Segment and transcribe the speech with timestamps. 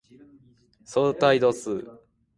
[0.83, 1.87] 相対度数